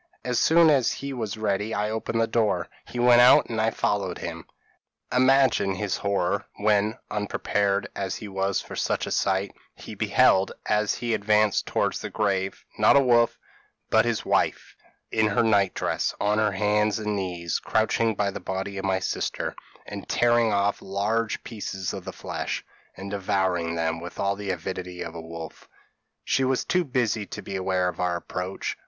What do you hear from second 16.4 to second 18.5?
hands and knees, crouching by the